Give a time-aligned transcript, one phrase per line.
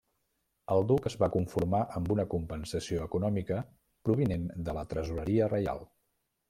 [0.75, 3.61] El duc es va conformar amb una compensació econòmica
[4.09, 5.89] provinent de la tresoreria reial.